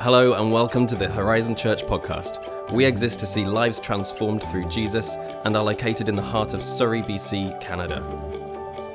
[0.00, 2.70] Hello, and welcome to the Horizon Church podcast.
[2.70, 6.62] We exist to see lives transformed through Jesus and are located in the heart of
[6.62, 8.00] Surrey, BC, Canada.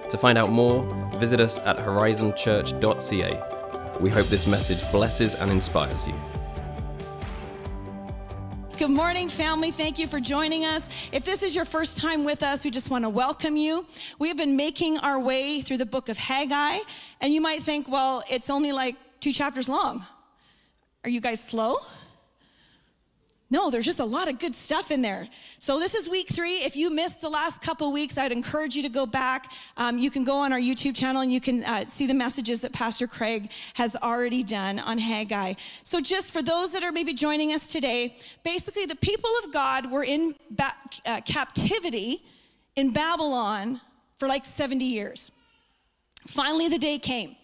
[0.09, 0.81] To find out more,
[1.17, 3.99] visit us at horizonchurch.ca.
[3.99, 6.15] We hope this message blesses and inspires you.
[8.77, 9.71] Good morning, family.
[9.71, 11.09] Thank you for joining us.
[11.11, 13.85] If this is your first time with us, we just want to welcome you.
[14.19, 16.77] We have been making our way through the book of Haggai,
[17.19, 20.05] and you might think, well, it's only like two chapters long.
[21.03, 21.77] Are you guys slow?
[23.53, 25.27] No, there's just a lot of good stuff in there.
[25.59, 26.63] So this is week three.
[26.63, 29.51] If you missed the last couple weeks, I'd encourage you to go back.
[29.77, 32.61] Um, you can go on our YouTube channel and you can uh, see the messages
[32.61, 35.53] that Pastor Craig has already done on Haggai.
[35.83, 39.91] So just for those that are maybe joining us today, basically the people of God
[39.91, 40.73] were in ba-
[41.05, 42.23] uh, captivity
[42.75, 43.81] in Babylon
[44.17, 45.31] for like 70 years.
[46.25, 47.35] Finally, the day came.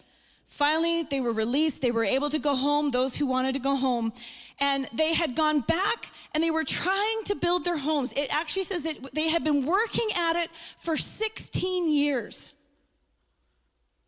[0.50, 1.80] Finally, they were released.
[1.80, 4.12] They were able to go home, those who wanted to go home.
[4.58, 8.12] And they had gone back and they were trying to build their homes.
[8.12, 12.50] It actually says that they had been working at it for 16 years.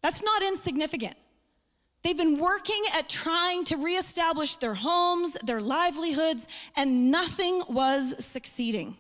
[0.02, 1.14] That's not insignificant.
[2.02, 8.96] They've been working at trying to reestablish their homes, their livelihoods, and nothing was succeeding.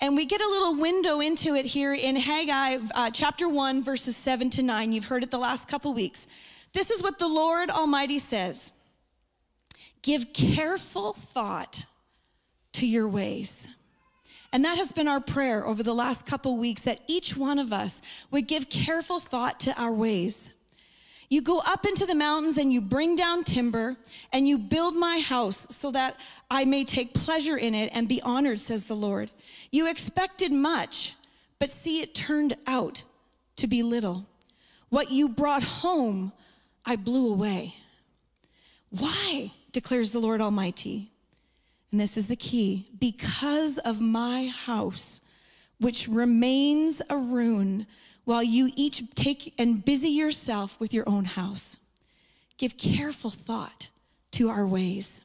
[0.00, 4.16] And we get a little window into it here in Haggai uh, chapter 1, verses
[4.16, 4.92] 7 to 9.
[4.92, 6.28] You've heard it the last couple weeks.
[6.72, 8.70] This is what the Lord Almighty says
[10.02, 11.84] Give careful thought
[12.74, 13.66] to your ways.
[14.52, 17.72] And that has been our prayer over the last couple weeks that each one of
[17.72, 20.52] us would give careful thought to our ways.
[21.28, 23.96] You go up into the mountains and you bring down timber
[24.32, 26.18] and you build my house so that
[26.50, 29.30] I may take pleasure in it and be honored, says the Lord.
[29.70, 31.14] You expected much,
[31.58, 33.02] but see, it turned out
[33.56, 34.26] to be little.
[34.88, 36.32] What you brought home,
[36.86, 37.74] I blew away.
[38.90, 39.52] Why?
[39.72, 41.10] declares the Lord Almighty.
[41.90, 45.20] And this is the key because of my house,
[45.78, 47.86] which remains a ruin
[48.28, 51.78] while you each take and busy yourself with your own house.
[52.58, 53.88] Give careful thought
[54.32, 55.22] to our ways.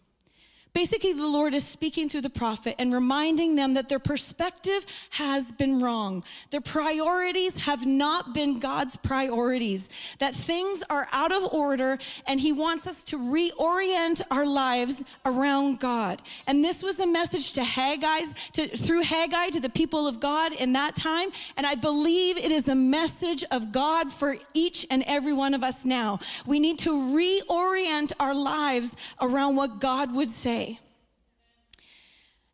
[0.73, 5.51] Basically, the Lord is speaking through the prophet and reminding them that their perspective has
[5.51, 6.23] been wrong.
[6.49, 12.51] Their priorities have not been God's priorities, that things are out of order, and He
[12.51, 16.23] wants us to reorient our lives around God.
[16.47, 18.21] And this was a message to Haggai,
[18.53, 21.29] to, through Haggai to the people of God in that time.
[21.55, 25.61] And I believe it is a message of God for each and every one of
[25.61, 26.17] us now.
[26.47, 30.62] We need to reorient our lives around what God would say.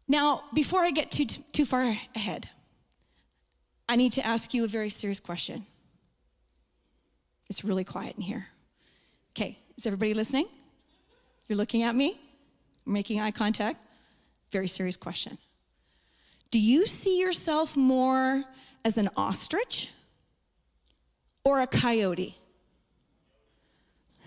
[0.09, 2.49] Now, before I get too, too far ahead,
[3.87, 5.65] I need to ask you a very serious question.
[7.47, 8.47] It's really quiet in here.
[9.31, 10.47] Okay, is everybody listening?
[11.47, 12.19] You're looking at me,
[12.87, 13.79] making eye contact.
[14.51, 15.37] Very serious question.
[16.49, 18.43] Do you see yourself more
[18.83, 19.91] as an ostrich
[21.43, 22.35] or a coyote?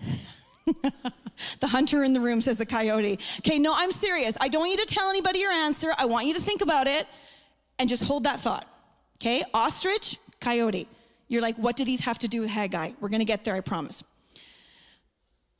[1.59, 3.19] the hunter in the room says a coyote.
[3.39, 4.35] Okay, no, I'm serious.
[4.39, 5.93] I don't want you to tell anybody your answer.
[5.97, 7.07] I want you to think about it
[7.79, 8.67] and just hold that thought.
[9.17, 10.87] Okay, ostrich, coyote.
[11.27, 12.91] You're like, what do these have to do with Haggai?
[12.99, 14.03] We're gonna get there, I promise.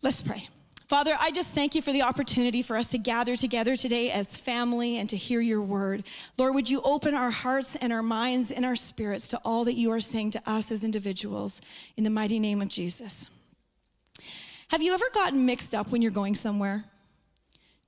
[0.02, 0.50] Let's pray.
[0.88, 4.38] Father, I just thank you for the opportunity for us to gather together today as
[4.38, 6.04] family and to hear your word.
[6.38, 9.74] Lord, would you open our hearts and our minds and our spirits to all that
[9.74, 11.62] you are saying to us as individuals
[11.98, 13.30] in the mighty name of Jesus.
[14.70, 16.86] Have you ever gotten mixed up when you're going somewhere?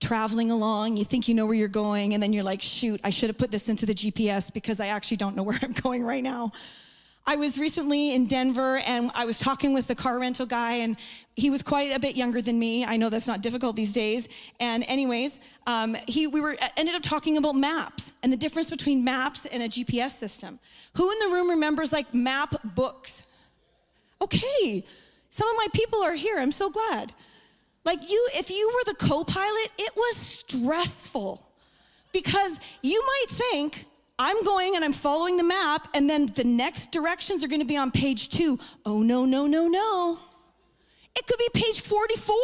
[0.02, 3.10] Traveling along, you think you know where you're going, and then you're like, shoot, I
[3.10, 6.04] should have put this into the GPS because I actually don't know where I'm going
[6.04, 6.52] right now.
[7.28, 10.96] I was recently in Denver and I was talking with the car rental guy, and
[11.36, 12.86] he was quite a bit younger than me.
[12.86, 14.30] I know that's not difficult these days.
[14.60, 19.04] And, anyways, um, he, we were ended up talking about maps and the difference between
[19.04, 20.60] maps and a GPS system.
[20.98, 23.24] Who in the room remembers like map books?
[24.22, 24.86] Okay,
[25.36, 26.38] some of my people are here.
[26.40, 27.12] I'm so glad.
[27.84, 31.46] Like you, if you were the co pilot, it was stressful
[32.14, 33.86] because you might think,
[34.18, 37.76] I'm going and I'm following the map, and then the next directions are gonna be
[37.76, 38.58] on page two.
[38.86, 40.20] Oh, no, no, no, no.
[41.18, 42.38] It could be page 44.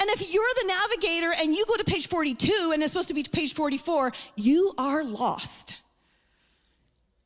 [0.00, 3.14] And if you're the navigator and you go to page 42 and it's supposed to
[3.14, 5.78] be page 44, you are lost.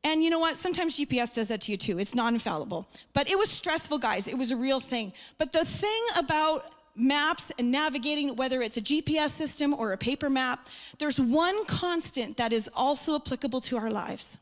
[0.05, 0.57] And you know what?
[0.59, 1.99] Sometimes GPS does that to you too.
[1.99, 2.87] It's non infallible.
[3.15, 4.29] But it was stressful, guys.
[4.29, 5.15] It was a real thing.
[5.39, 10.29] But the thing about maps and navigating, whether it's a GPS system or a paper
[10.29, 10.69] map,
[10.99, 14.39] there's one constant that is also applicable to our lives.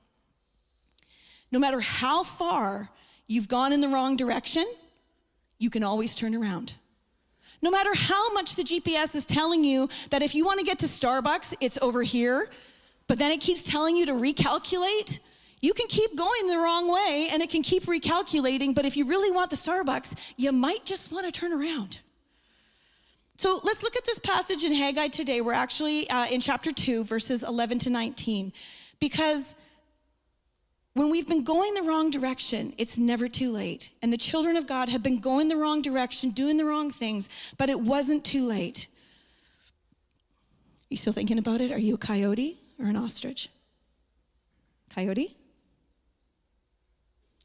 [1.53, 2.91] No matter how far
[3.29, 4.67] you've gone in the wrong direction,
[5.59, 6.75] you can always turn around.
[7.63, 10.81] No matter how much the GPS is telling you that if you want to get
[10.81, 12.51] to Starbucks, it's over here,
[13.07, 15.21] but then it keeps telling you to recalculate,
[15.63, 18.75] you can keep going the wrong way and it can keep recalculating.
[18.75, 22.01] But if you really want the Starbucks, you might just want to turn around.
[23.37, 25.41] So let's look at this passage in Haggai today.
[25.41, 28.53] We're actually uh, in chapter 2, verses 11 to 19.
[29.01, 29.55] Because
[30.95, 33.91] when we've been going the wrong direction, it's never too late.
[34.03, 37.55] And the children of God have been going the wrong direction, doing the wrong things,
[37.57, 38.89] but it wasn't too late.
[40.89, 41.71] You still thinking about it?
[41.71, 43.49] Are you a coyote or an ostrich?
[44.95, 45.37] Coyote?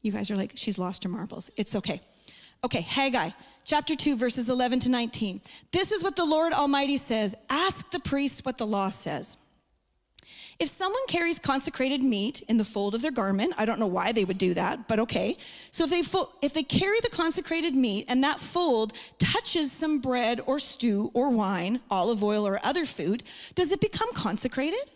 [0.02, 1.50] You guys are like, she's lost her marbles.
[1.56, 2.00] It's okay.
[2.64, 3.30] Okay, Haggai
[3.68, 5.42] chapter 2, verses 11 to 19.
[5.72, 9.36] This is what the Lord Almighty says Ask the priests what the law says.
[10.58, 14.10] If someone carries consecrated meat in the fold of their garment, I don't know why
[14.10, 15.36] they would do that, but okay.
[15.70, 20.00] So if they fo- if they carry the consecrated meat and that fold touches some
[20.00, 23.22] bread or stew or wine, olive oil or other food,
[23.54, 24.90] does it become consecrated?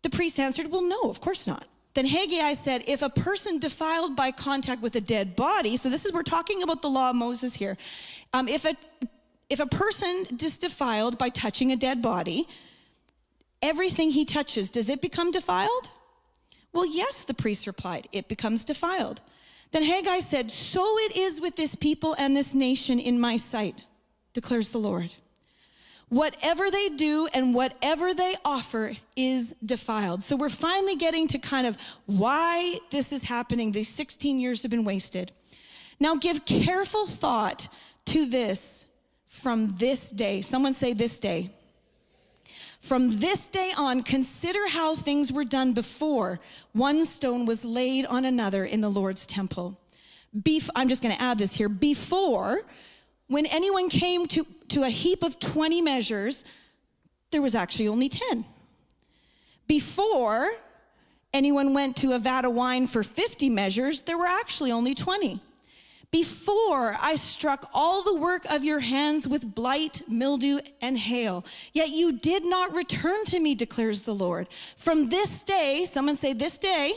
[0.00, 4.16] The priest answered, "Well, no, of course not." Then Haggai said, if a person defiled
[4.16, 7.16] by contact with a dead body, so this is, we're talking about the law of
[7.16, 7.76] Moses here.
[8.32, 8.74] Um, if, a,
[9.50, 12.48] if a person is defiled by touching a dead body,
[13.60, 15.90] everything he touches, does it become defiled?
[16.72, 19.20] Well, yes, the priest replied, it becomes defiled.
[19.72, 23.84] Then Haggai said, So it is with this people and this nation in my sight,
[24.32, 25.14] declares the Lord.
[26.12, 30.22] Whatever they do and whatever they offer is defiled.
[30.22, 33.72] So we're finally getting to kind of why this is happening.
[33.72, 35.32] These 16 years have been wasted.
[35.98, 37.66] Now give careful thought
[38.04, 38.84] to this
[39.26, 40.42] from this day.
[40.42, 41.48] Someone say this day.
[42.78, 46.40] From this day on, consider how things were done before
[46.72, 49.80] one stone was laid on another in the Lord's temple.
[50.44, 51.70] Beef, I'm just going to add this here.
[51.70, 52.66] Before,
[53.32, 56.44] when anyone came to, to a heap of 20 measures,
[57.30, 58.44] there was actually only 10.
[59.66, 60.52] Before
[61.32, 65.40] anyone went to a vat of wine for 50 measures, there were actually only 20.
[66.10, 71.42] Before I struck all the work of your hands with blight, mildew, and hail,
[71.72, 74.48] yet you did not return to me, declares the Lord.
[74.76, 76.96] From this day, someone say, this day,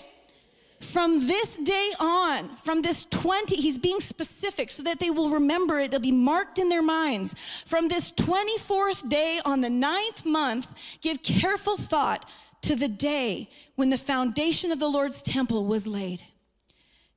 [0.85, 5.79] from this day on, from this 20, he's being specific so that they will remember
[5.79, 5.85] it.
[5.85, 7.33] It'll be marked in their minds.
[7.65, 12.29] From this 24th day on the ninth month, give careful thought
[12.61, 16.23] to the day when the foundation of the Lord's temple was laid.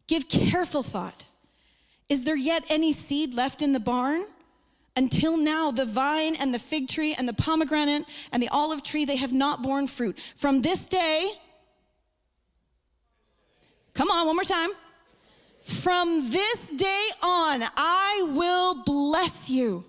[0.07, 1.27] Give careful thought.
[2.09, 4.25] Is there yet any seed left in the barn?
[4.97, 9.05] Until now, the vine and the fig tree and the pomegranate and the olive tree,
[9.05, 10.19] they have not borne fruit.
[10.35, 11.33] From this day,
[13.99, 14.71] Come on, one more time.
[15.61, 19.85] From this day on, I will bless you.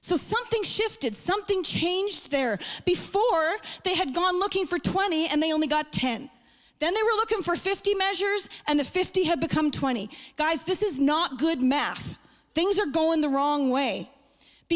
[0.00, 2.58] So something shifted, something changed there.
[2.86, 6.30] Before, they had gone looking for 20 and they only got 10.
[6.78, 10.08] Then they were looking for 50 measures and the 50 had become 20.
[10.38, 12.16] Guys, this is not good math.
[12.54, 14.10] Things are going the wrong way.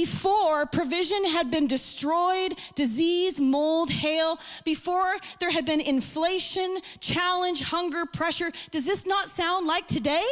[0.04, 8.06] Before provision had been destroyed, disease, mold, hail, before there had been inflation, challenge, hunger,
[8.06, 10.22] pressure, does this not sound like today?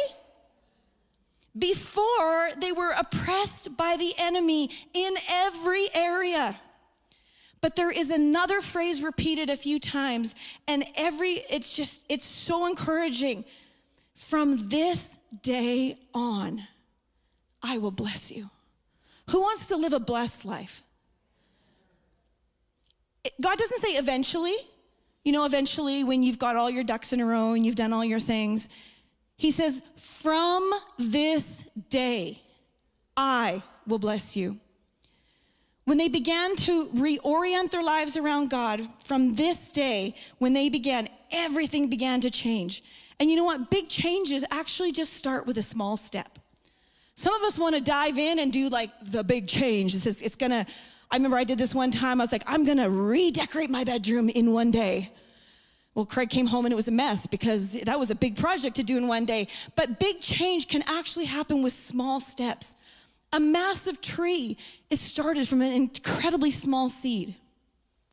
[1.57, 6.55] Before they were oppressed by the enemy in every area.
[7.59, 10.33] But there is another phrase repeated a few times,
[10.69, 13.43] and every, it's just, it's so encouraging.
[14.15, 16.65] From this day on,
[17.61, 18.49] I will bless you.
[19.31, 20.83] Who wants to live a blessed life?
[23.41, 24.55] God doesn't say eventually.
[25.23, 27.91] You know, eventually when you've got all your ducks in a row and you've done
[27.91, 28.69] all your things.
[29.35, 32.41] He says, From this day,
[33.15, 34.57] I will bless you.
[35.83, 41.07] When they began to reorient their lives around God, from this day, when they began,
[41.31, 42.83] everything began to change.
[43.19, 43.71] And you know what?
[43.71, 46.39] Big changes actually just start with a small step.
[47.17, 49.95] Some of us want to dive in and do like the big change.
[49.95, 50.67] It's, just, it's gonna,
[51.09, 52.21] I remember I did this one time.
[52.21, 55.11] I was like, I'm gonna redecorate my bedroom in one day.
[55.95, 58.75] Well, Craig came home and it was a mess because that was a big project
[58.75, 59.47] to do in one day.
[59.75, 62.75] But big change can actually happen with small steps.
[63.33, 64.55] A massive tree
[64.91, 67.33] is started from an incredibly small seed.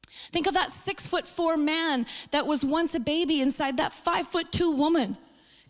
[0.08, 4.26] Think of that six foot four man that was once a baby inside that five
[4.26, 5.18] foot two woman.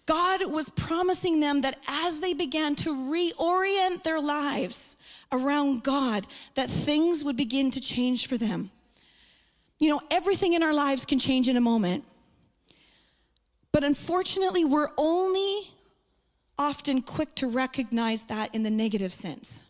[0.06, 4.96] God was promising them that as they began to reorient their lives
[5.32, 8.70] around God, that things would begin to change for them.
[9.78, 12.04] You know, everything in our lives can change in a moment.
[13.72, 15.62] But unfortunately, we're only
[16.58, 19.64] often quick to recognize that in the negative sense.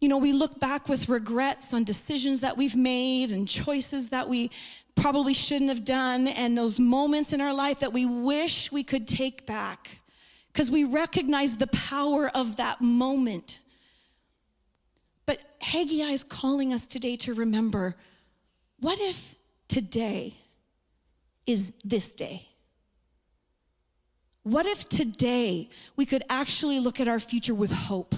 [0.00, 4.28] You know, we look back with regrets on decisions that we've made and choices that
[4.28, 4.50] we
[4.96, 9.06] probably shouldn't have done, and those moments in our life that we wish we could
[9.06, 9.98] take back
[10.52, 13.60] because we recognize the power of that moment.
[15.26, 17.94] But Haggai is calling us today to remember
[18.80, 19.36] what if
[19.68, 20.34] today
[21.46, 22.48] is this day?
[24.42, 28.14] What if today we could actually look at our future with hope?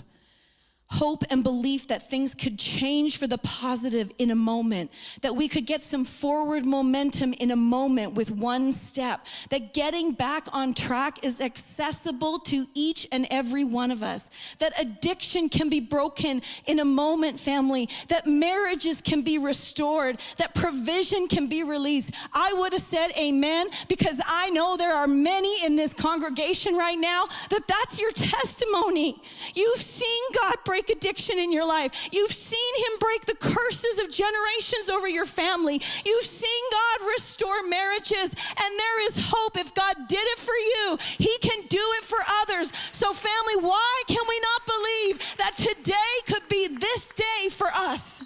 [0.91, 4.91] Hope and belief that things could change for the positive in a moment,
[5.21, 10.13] that we could get some forward momentum in a moment with one step, that getting
[10.13, 15.69] back on track is accessible to each and every one of us, that addiction can
[15.69, 21.63] be broken in a moment, family, that marriages can be restored, that provision can be
[21.63, 22.15] released.
[22.33, 26.99] I would have said amen because I know there are many in this congregation right
[26.99, 29.21] now that that's your testimony.
[29.55, 32.09] You've seen God break break addiction in your life.
[32.13, 35.81] You've seen Him break the curses of generations over your family.
[36.05, 39.57] You've seen God restore marriages, and there is hope.
[39.57, 42.73] If God did it for you, He can do it for others.
[42.93, 45.95] So, family, why can we not believe that today
[46.27, 48.23] could be this day for us?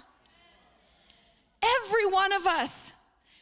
[1.63, 2.93] Every one of us.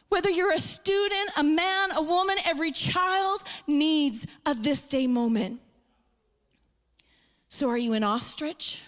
[0.08, 5.60] Whether you're a student, a man, a woman, every child needs a this day moment.
[7.48, 8.82] So, are you an ostrich?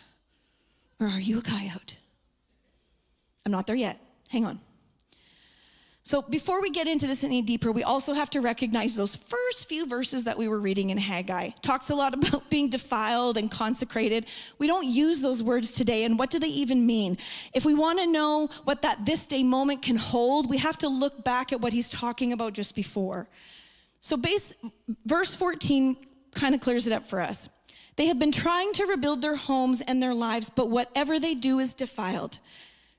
[1.00, 1.96] Or are you a coyote?
[3.44, 4.00] I'm not there yet.
[4.30, 4.58] Hang on.
[6.06, 9.70] So, before we get into this any deeper, we also have to recognize those first
[9.70, 11.48] few verses that we were reading in Haggai.
[11.62, 14.26] Talks a lot about being defiled and consecrated.
[14.58, 17.16] We don't use those words today, and what do they even mean?
[17.54, 20.88] If we want to know what that this day moment can hold, we have to
[20.88, 23.26] look back at what he's talking about just before.
[24.00, 24.52] So, base,
[25.06, 25.96] verse 14
[26.34, 27.48] kind of clears it up for us.
[27.96, 31.58] They have been trying to rebuild their homes and their lives, but whatever they do
[31.58, 32.38] is defiled.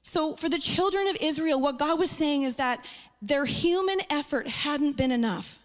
[0.02, 2.86] So, for the children of Israel, what God was saying is that
[3.22, 5.60] their human effort hadn't been enough.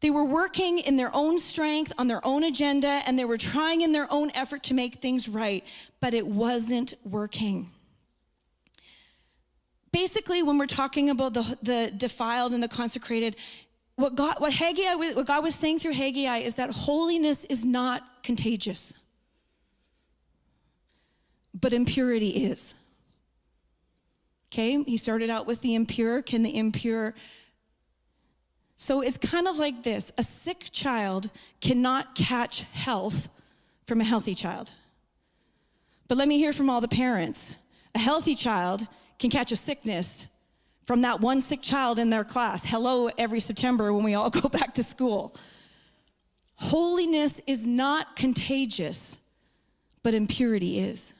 [0.00, 3.80] They were working in their own strength, on their own agenda, and they were trying
[3.80, 5.64] in their own effort to make things right,
[6.00, 7.68] but it wasn't working.
[9.90, 13.36] Basically, when we're talking about the, the defiled and the consecrated,
[13.98, 18.22] what God, what Haggai, what God was saying through Haggai is that holiness is not
[18.22, 18.94] contagious,
[21.52, 22.76] but impurity is.
[24.52, 26.22] Okay, he started out with the impure.
[26.22, 27.12] Can the impure?
[28.76, 31.28] So it's kind of like this a sick child
[31.60, 33.28] cannot catch health
[33.84, 34.70] from a healthy child.
[36.06, 37.58] But let me hear from all the parents
[37.96, 38.86] a healthy child
[39.18, 40.28] can catch a sickness
[40.88, 42.64] from that one sick child in their class.
[42.64, 45.36] Hello, every September when we all go back to school.
[46.54, 49.18] Holiness is not contagious,
[50.02, 51.12] but impurity is.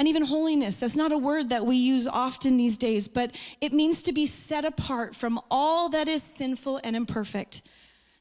[0.00, 3.72] And even holiness, that's not a word that we use often these days, but it
[3.72, 7.62] means to be set apart from all that is sinful and imperfect.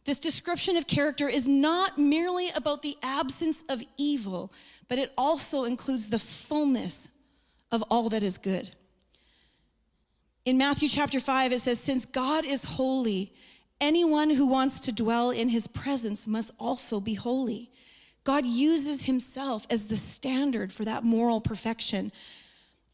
[0.05, 4.53] This description of character is not merely about the absence of evil,
[4.87, 7.09] but it also includes the fullness
[7.71, 8.69] of all that is good.
[10.45, 13.31] In Matthew chapter 5, it says, Since God is holy,
[13.79, 17.69] anyone who wants to dwell in his presence must also be holy.
[18.25, 22.11] God uses himself as the standard for that moral perfection.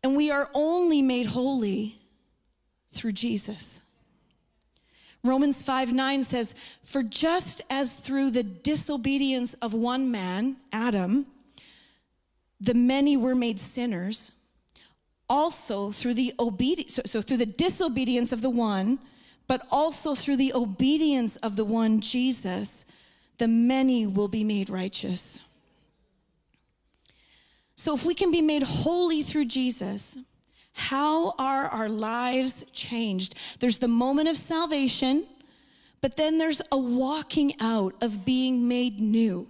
[0.03, 1.99] And we are only made holy
[2.91, 3.81] through Jesus.
[5.23, 6.53] Romans 5 9 says,
[6.83, 11.25] For just as through the disobedience of one man, Adam,
[12.61, 14.31] the many were made sinners,
[15.29, 18.99] also through the obedience, so, so through the disobedience of the one,
[19.47, 22.85] but also through the obedience of the one, Jesus,
[23.37, 25.41] the many will be made righteous.
[27.75, 30.17] So if we can be made holy through Jesus,
[30.73, 33.37] how are our lives changed?
[33.59, 35.25] There's the moment of salvation,
[36.01, 39.47] but then there's a walking out of being made new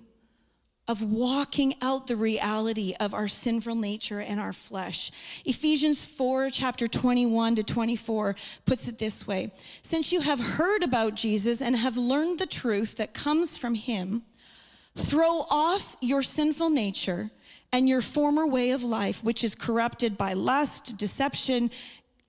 [0.90, 5.12] of walking out the reality of our sinful nature and our flesh.
[5.46, 9.52] Ephesians 4, chapter 21 to 24, puts it this way
[9.84, 14.24] Since you have heard about Jesus and have learned the truth that comes from him,
[14.96, 17.30] throw off your sinful nature
[17.72, 21.70] and your former way of life, which is corrupted by lust, deception,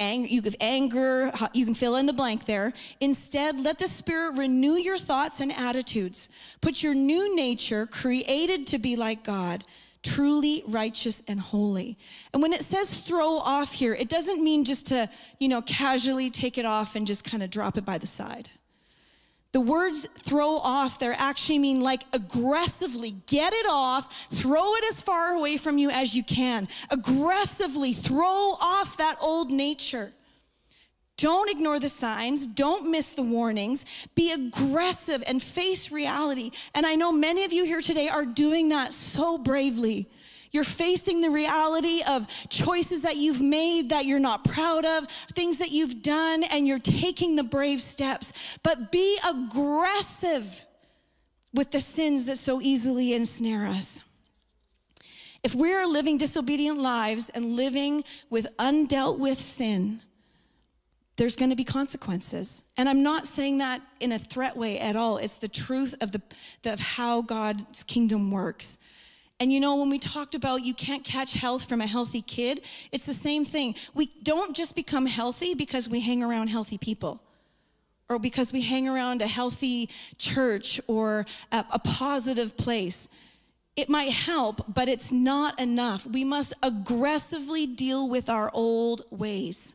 [0.00, 2.72] You give anger, you can fill in the blank there.
[3.00, 6.30] Instead, let the Spirit renew your thoughts and attitudes.
[6.62, 9.62] Put your new nature, created to be like God,
[10.02, 11.98] truly righteous and holy.
[12.32, 16.30] And when it says throw off here, it doesn't mean just to, you know, casually
[16.30, 18.48] take it off and just kind of drop it by the side.
[19.52, 25.00] The words throw off, they actually mean like aggressively get it off, throw it as
[25.00, 26.68] far away from you as you can.
[26.90, 30.12] Aggressively throw off that old nature.
[31.16, 32.46] Don't ignore the signs.
[32.46, 33.84] Don't miss the warnings.
[34.14, 36.50] Be aggressive and face reality.
[36.74, 40.08] And I know many of you here today are doing that so bravely.
[40.52, 45.58] You're facing the reality of choices that you've made that you're not proud of, things
[45.58, 48.58] that you've done, and you're taking the brave steps.
[48.62, 50.64] But be aggressive
[51.52, 54.02] with the sins that so easily ensnare us.
[55.42, 60.00] If we are living disobedient lives and living with undealt with sin,
[61.16, 62.64] there's going to be consequences.
[62.76, 65.18] And I'm not saying that in a threat way at all.
[65.18, 66.22] It's the truth of the
[66.64, 68.78] of how God's kingdom works.
[69.40, 72.60] And you know, when we talked about you can't catch health from a healthy kid,
[72.92, 73.74] it's the same thing.
[73.94, 77.22] We don't just become healthy because we hang around healthy people
[78.10, 83.08] or because we hang around a healthy church or a, a positive place.
[83.76, 86.06] It might help, but it's not enough.
[86.06, 89.74] We must aggressively deal with our old ways.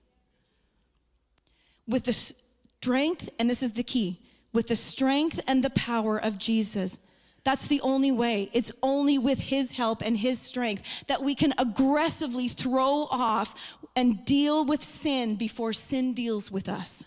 [1.88, 4.19] With the strength, and this is the key,
[4.53, 7.00] with the strength and the power of Jesus.
[7.45, 8.49] That's the only way.
[8.53, 14.25] It's only with His help and His strength that we can aggressively throw off and
[14.25, 17.05] deal with sin before sin deals with us.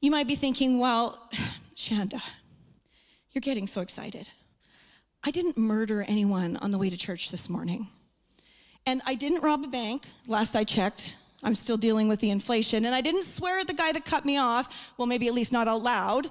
[0.00, 1.18] You might be thinking, well,
[1.74, 2.20] Shanda,
[3.32, 4.28] you're getting so excited.
[5.24, 7.88] I didn't murder anyone on the way to church this morning.
[8.86, 11.16] And I didn't rob a bank, last I checked.
[11.42, 12.84] I'm still dealing with the inflation.
[12.84, 15.52] And I didn't swear at the guy that cut me off, well, maybe at least
[15.52, 16.30] not out loud.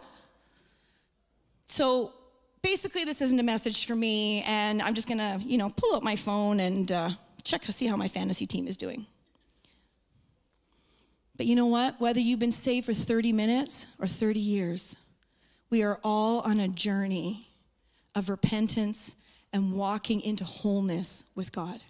[1.68, 2.14] So
[2.62, 6.04] basically, this isn't a message for me, and I'm just gonna, you know, pull out
[6.04, 7.10] my phone and uh,
[7.44, 9.06] check to see how my fantasy team is doing.
[11.38, 12.00] But you know what?
[12.00, 14.96] Whether you've been saved for 30 minutes or 30 years,
[15.70, 17.48] we are all on a journey
[18.14, 19.16] of repentance
[19.52, 21.84] and walking into wholeness with God.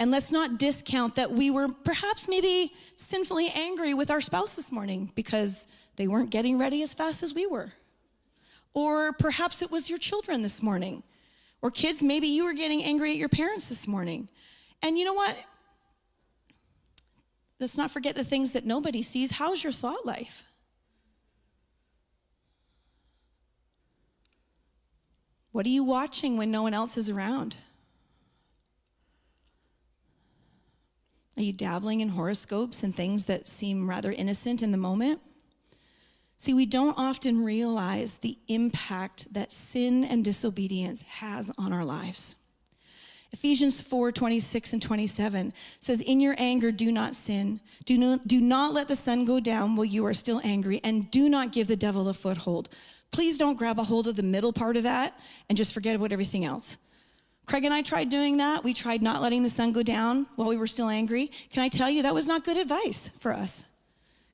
[0.00, 4.72] And let's not discount that we were perhaps maybe sinfully angry with our spouse this
[4.72, 7.72] morning because they weren't getting ready as fast as we were.
[8.74, 11.02] Or perhaps it was your children this morning.
[11.60, 14.28] Or kids, maybe you were getting angry at your parents this morning.
[14.82, 15.36] And you know what?
[17.60, 19.32] Let's not forget the things that nobody sees.
[19.32, 20.44] How's your thought life?
[25.52, 27.58] What are you watching when no one else is around?
[31.36, 35.20] Are you dabbling in horoscopes and things that seem rather innocent in the moment?
[36.42, 42.34] See, we don't often realize the impact that sin and disobedience has on our lives.
[43.30, 47.60] Ephesians 4 26 and 27 says, In your anger, do not sin.
[47.84, 51.08] Do not, do not let the sun go down while you are still angry, and
[51.12, 52.70] do not give the devil a foothold.
[53.12, 55.16] Please don't grab a hold of the middle part of that
[55.48, 56.76] and just forget about everything else.
[57.46, 58.64] Craig and I tried doing that.
[58.64, 61.28] We tried not letting the sun go down while we were still angry.
[61.50, 63.64] Can I tell you, that was not good advice for us.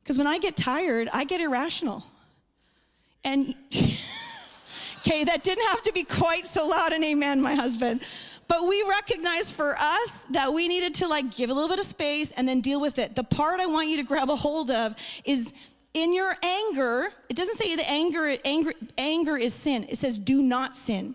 [0.02, 2.04] Because when I get tired, I get irrational.
[3.24, 3.54] And,
[4.98, 8.00] okay, that didn't have to be quite so loud an amen, my husband.
[8.48, 11.84] But we recognized for us that we needed to like give a little bit of
[11.84, 13.14] space and then deal with it.
[13.14, 15.52] The part I want you to grab a hold of is
[15.92, 19.84] in your anger, it doesn't say the anger, anger, anger is sin.
[19.88, 21.14] It says do not sin.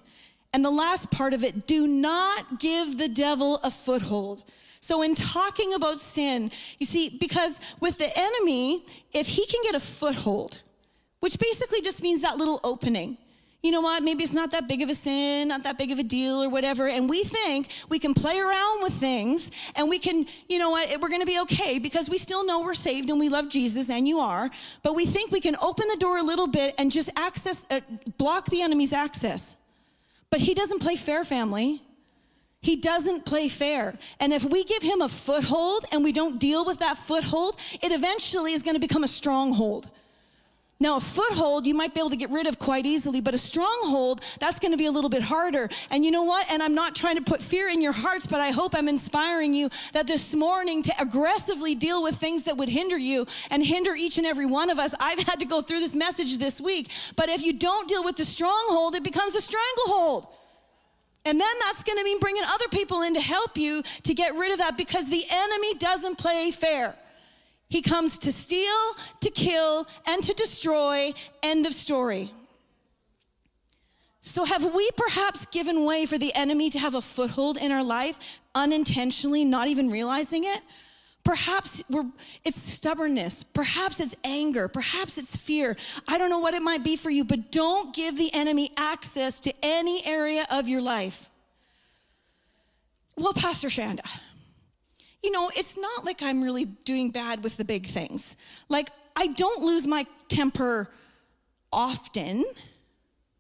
[0.54, 4.44] And the last part of it, do not give the devil a foothold.
[4.84, 9.76] So, in talking about sin, you see, because with the enemy, if he can get
[9.76, 10.62] a foothold,
[11.22, 13.18] which basically just means that little opening,
[13.62, 16.00] you know what, maybe it's not that big of a sin, not that big of
[16.00, 16.90] a deal or whatever.
[16.90, 21.00] And we think we can play around with things and we can, you know what,
[21.00, 24.06] we're gonna be okay because we still know we're saved and we love Jesus and
[24.06, 24.50] you are.
[24.84, 27.80] But we think we can open the door a little bit and just access, uh,
[28.18, 29.56] block the enemy's access.
[30.30, 31.82] But he doesn't play fair, family.
[32.64, 33.94] He doesn't play fair.
[34.22, 37.92] And if we give him a foothold and we don't deal with that foothold, it
[37.92, 39.90] eventually is going to become a stronghold.
[40.80, 43.38] Now, a foothold you might be able to get rid of quite easily, but a
[43.38, 45.70] stronghold, that's going to be a little bit harder.
[45.92, 46.50] And you know what?
[46.50, 49.54] And I'm not trying to put fear in your hearts, but I hope I'm inspiring
[49.54, 53.94] you that this morning to aggressively deal with things that would hinder you and hinder
[53.94, 54.96] each and every one of us.
[55.02, 58.16] I've had to go through this message this week, but if you don't deal with
[58.16, 60.28] the stronghold, it becomes a stranglehold.
[61.26, 64.36] And then that's going to mean bringing other people in to help you to get
[64.36, 66.96] rid of that because the enemy doesn't play fair.
[67.70, 71.14] He comes to steal, to kill, and to destroy.
[71.42, 72.32] End of story.
[74.22, 77.84] So, have we perhaps given way for the enemy to have a foothold in our
[77.84, 80.62] life unintentionally, not even realizing it?
[81.24, 81.84] Perhaps
[82.44, 83.44] it's stubbornness.
[83.44, 84.68] Perhaps it's anger.
[84.68, 85.78] Perhaps it's fear.
[86.08, 89.40] I don't know what it might be for you, but don't give the enemy access
[89.42, 91.30] to any area of your life.
[93.16, 94.06] Well, Pastor Shanda,
[95.24, 98.36] you know, it's not like I'm really doing bad with the big things.
[98.68, 100.90] Like, I don't lose my temper
[101.72, 102.44] often,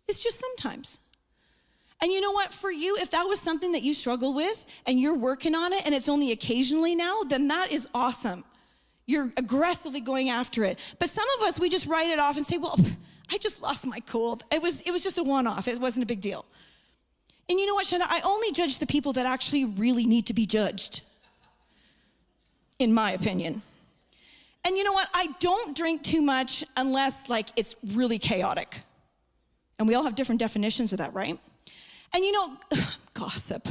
[0.07, 0.99] it's just sometimes.
[2.03, 2.51] And you know what?
[2.53, 5.85] For you, if that was something that you struggle with and you're working on it
[5.85, 8.43] and it's only occasionally now, then that is awesome.
[9.05, 10.79] You're aggressively going after it.
[10.99, 12.77] But some of us, we just write it off and say, well,
[13.31, 14.41] I just lost my cool.
[14.51, 16.43] It was, it was just a one off, it wasn't a big deal.
[17.49, 18.05] And you know what, Shanda?
[18.09, 21.03] I only judge the people that actually really need to be judged,
[22.79, 23.61] in my opinion.
[24.65, 25.07] And you know what?
[25.13, 28.81] I don't drink too much unless like it's really chaotic.
[29.79, 31.39] And we all have different definitions of that, right?
[32.13, 32.57] And you know,
[33.13, 33.67] gossip.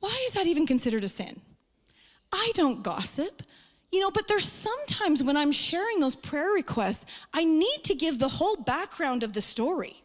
[0.00, 1.40] Why is that even considered a sin?
[2.32, 3.42] I don't gossip.
[3.92, 8.18] You know, but there's sometimes when I'm sharing those prayer requests, I need to give
[8.18, 10.02] the whole background of the story.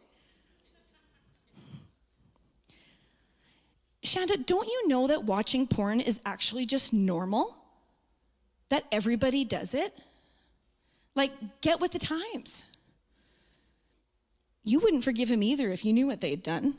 [4.04, 7.56] Shanda, don't you know that watching porn is actually just normal?
[8.70, 9.96] That everybody does it?
[11.16, 12.66] Like, get with the times.
[14.64, 16.76] You wouldn't forgive him either if you knew what they had done.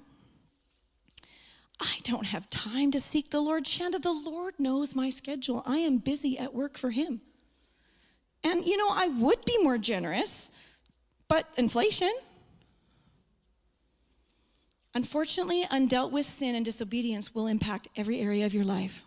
[1.83, 3.65] I don't have time to seek the Lord.
[3.65, 5.63] Shanda, the Lord knows my schedule.
[5.67, 7.21] I am busy at work for Him.
[8.45, 10.53] And, you know, I would be more generous,
[11.29, 12.13] but inflation.
[14.95, 19.05] Unfortunately, undealt with sin and disobedience will impact every area of your life.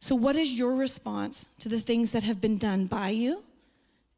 [0.00, 3.42] So, what is your response to the things that have been done by you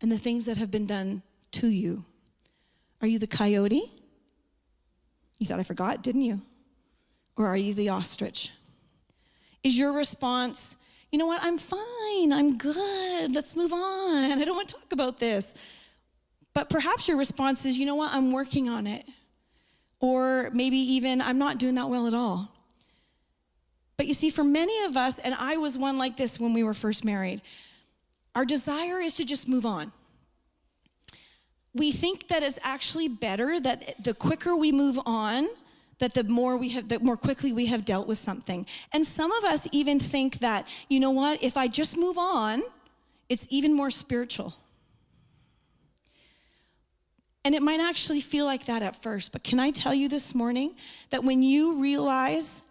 [0.01, 2.05] and the things that have been done to you?
[3.03, 3.93] Are you the coyote?
[5.38, 6.40] You thought I forgot, didn't you?
[7.37, 8.51] Or are you the ostrich?
[9.62, 10.77] Is your response,
[11.11, 14.92] you know what, I'm fine, I'm good, let's move on, I don't want to talk
[14.92, 15.55] about this.
[16.55, 19.05] But perhaps your response is, you know what, I'm working on it.
[20.01, 22.53] Or maybe even, I'm not doing that well at all.
[23.97, 26.62] But you see, for many of us, and I was one like this when we
[26.62, 27.42] were first married,
[28.35, 29.92] our desire is to just move on
[31.75, 35.49] we think that it's actually better that the quicker we move on,
[35.99, 38.67] that the more we have, the more quickly we have dealt with something.
[38.93, 42.63] And some of us even think that, you know what, if I just move on,
[43.29, 44.55] it's even more spiritual.
[47.45, 50.35] And it might actually feel like that at first, but can I tell you this
[50.35, 50.77] morning
[51.11, 52.63] that when you realize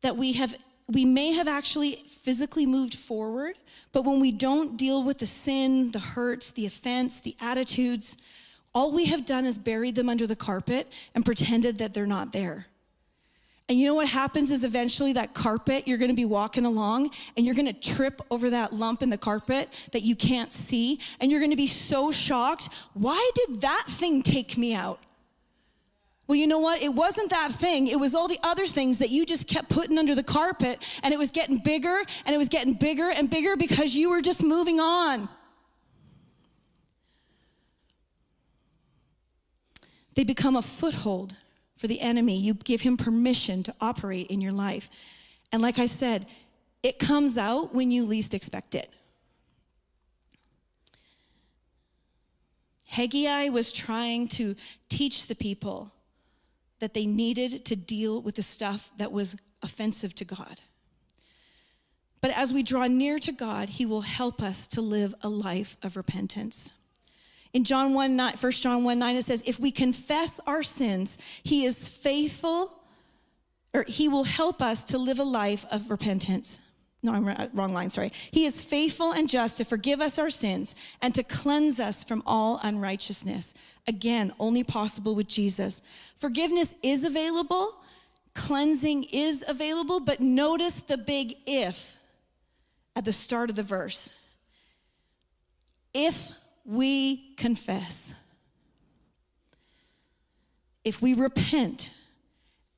[0.00, 0.54] that we have
[0.88, 3.56] we may have actually physically moved forward,
[3.92, 8.16] but when we don't deal with the sin, the hurts, the offense, the attitudes,
[8.74, 12.32] all we have done is buried them under the carpet and pretended that they're not
[12.32, 12.66] there.
[13.68, 17.44] And you know what happens is eventually that carpet, you're gonna be walking along and
[17.44, 21.00] you're gonna trip over that lump in the carpet that you can't see.
[21.20, 22.70] And you're gonna be so shocked.
[22.94, 25.00] Why did that thing take me out?
[26.28, 26.82] Well, you know what?
[26.82, 27.88] It wasn't that thing.
[27.88, 31.14] It was all the other things that you just kept putting under the carpet, and
[31.14, 34.42] it was getting bigger and it was getting bigger and bigger because you were just
[34.42, 35.28] moving on.
[40.16, 41.34] They become a foothold
[41.76, 42.38] for the enemy.
[42.38, 44.90] You give him permission to operate in your life.
[45.50, 46.26] And like I said,
[46.82, 48.90] it comes out when you least expect it.
[52.86, 54.56] Haggai was trying to
[54.90, 55.92] teach the people
[56.80, 60.60] that they needed to deal with the stuff that was offensive to God.
[62.20, 65.76] But as we draw near to God, He will help us to live a life
[65.82, 66.72] of repentance.
[67.52, 71.18] In John 1, 9, 1 John 1 9, it says, If we confess our sins,
[71.42, 72.82] He is faithful,
[73.72, 76.60] or He will help us to live a life of repentance.
[77.02, 78.10] No, I'm wrong line, sorry.
[78.32, 82.22] He is faithful and just to forgive us our sins and to cleanse us from
[82.26, 83.54] all unrighteousness.
[83.86, 85.80] Again, only possible with Jesus.
[86.16, 87.80] Forgiveness is available,
[88.34, 91.96] cleansing is available, but notice the big if
[92.96, 94.12] at the start of the verse.
[95.94, 96.32] If
[96.64, 98.12] we confess,
[100.84, 101.92] if we repent,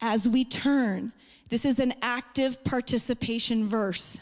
[0.02, 1.12] as we turn,
[1.50, 4.20] this is an active participation verse.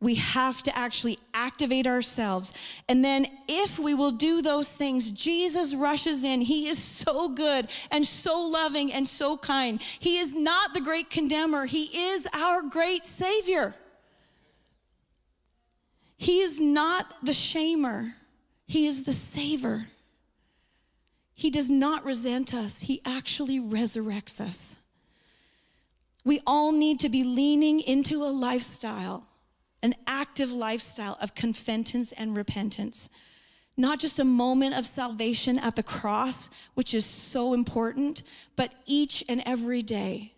[0.00, 2.52] We have to actually activate ourselves.
[2.88, 6.40] And then, if we will do those things, Jesus rushes in.
[6.40, 9.82] He is so good and so loving and so kind.
[9.82, 13.74] He is not the great condemner, He is our great Savior.
[16.16, 18.14] He is not the shamer,
[18.66, 19.88] He is the saver.
[21.34, 24.79] He does not resent us, He actually resurrects us.
[26.24, 29.26] We all need to be leaning into a lifestyle,
[29.82, 33.08] an active lifestyle of confidence and repentance.
[33.76, 38.22] Not just a moment of salvation at the cross, which is so important,
[38.56, 40.34] but each and every day.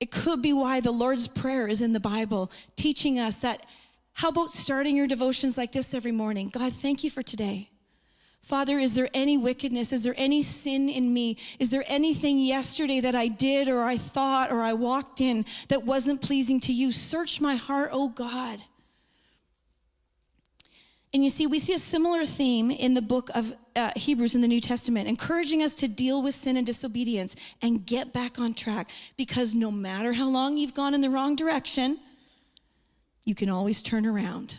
[0.00, 3.66] It could be why the Lord's Prayer is in the Bible, teaching us that
[4.14, 6.48] how about starting your devotions like this every morning?
[6.48, 7.70] God, thank you for today.
[8.48, 9.92] Father, is there any wickedness?
[9.92, 11.36] Is there any sin in me?
[11.58, 15.84] Is there anything yesterday that I did or I thought or I walked in that
[15.84, 16.90] wasn't pleasing to you?
[16.90, 18.64] Search my heart, oh God.
[21.12, 24.40] And you see, we see a similar theme in the book of uh, Hebrews in
[24.40, 28.54] the New Testament, encouraging us to deal with sin and disobedience and get back on
[28.54, 28.90] track.
[29.18, 31.98] Because no matter how long you've gone in the wrong direction,
[33.26, 34.58] you can always turn around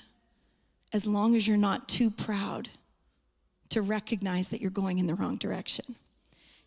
[0.93, 2.69] as long as you're not too proud
[3.69, 5.95] to recognize that you're going in the wrong direction.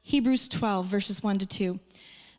[0.02, 1.80] Hebrews 12, verses 1 to 2.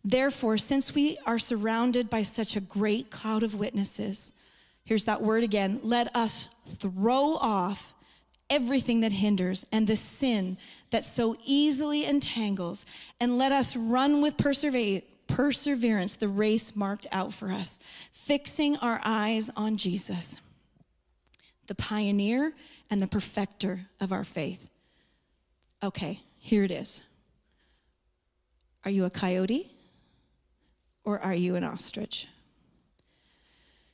[0.03, 4.33] Therefore, since we are surrounded by such a great cloud of witnesses,
[4.83, 7.93] here's that word again let us throw off
[8.49, 10.57] everything that hinders and the sin
[10.91, 12.85] that so easily entangles,
[13.19, 17.79] and let us run with perseverance the race marked out for us,
[18.11, 20.39] fixing our eyes on Jesus,
[21.67, 22.53] the pioneer
[22.89, 24.69] and the perfecter of our faith.
[25.83, 27.03] Okay, here it is.
[28.85, 29.71] Are you a coyote
[31.03, 32.27] or are you an ostrich?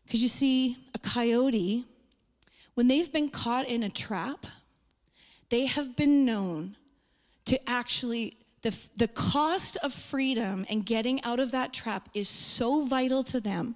[0.05, 1.85] Because you see, a coyote,
[2.73, 4.47] when they've been caught in a trap,
[5.49, 6.75] they have been known
[7.45, 12.85] to actually, the, the cost of freedom and getting out of that trap is so
[12.85, 13.75] vital to them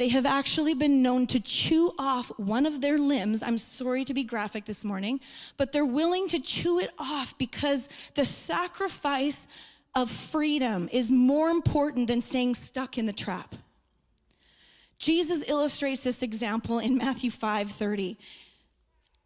[0.00, 3.42] they have actually been known to chew off one of their limbs.
[3.42, 5.20] I'm sorry to be graphic this morning,
[5.58, 9.46] but they're willing to chew it off because the sacrifice
[9.94, 13.56] of freedom is more important than staying stuck in the trap.
[14.96, 18.16] Jesus illustrates this example in Matthew 5 30.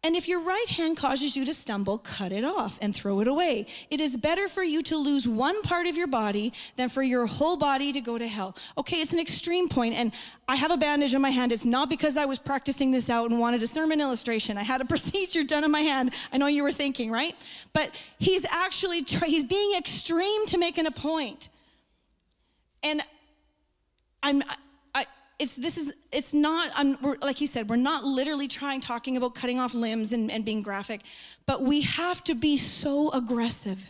[0.05, 3.27] And if your right hand causes you to stumble, cut it off and throw it
[3.27, 3.65] away.
[3.89, 7.25] It is better for you to lose one part of your body than for your
[7.25, 8.55] whole body to go to hell.
[8.77, 10.11] Okay, it's an extreme point, and
[10.47, 11.51] I have a bandage on my hand.
[11.51, 14.59] It's not because I was practicing this out and wanted a sermon illustration.
[14.59, 16.13] I had a procedure done on my hand.
[16.31, 17.33] I know you were thinking, right?
[17.73, 21.49] But he's actually he's being extreme to making a point.
[22.83, 23.01] And
[24.21, 24.43] I'm
[25.37, 29.35] it's this is it's not I'm, like he said we're not literally trying talking about
[29.35, 31.01] cutting off limbs and, and being graphic
[31.45, 33.85] but we have to be so aggressive.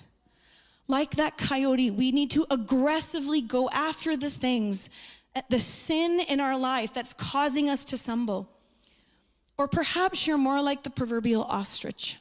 [0.87, 4.89] Like that coyote we need to aggressively go after the things
[5.35, 8.49] uh, the sin in our life that's causing us to stumble.
[9.57, 12.17] Or perhaps you're more like the proverbial ostrich